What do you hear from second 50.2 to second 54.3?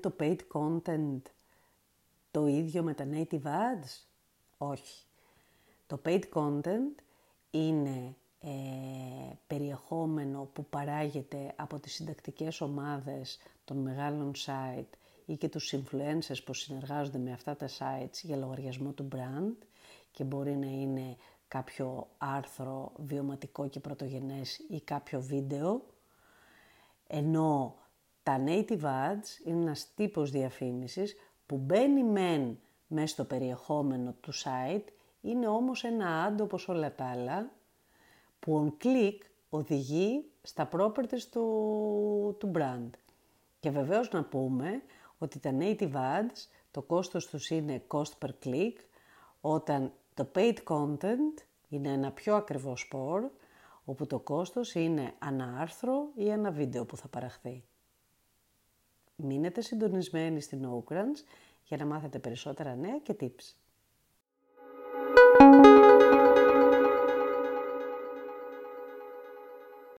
paid content είναι ένα πιο ακριβό σπορ, όπου το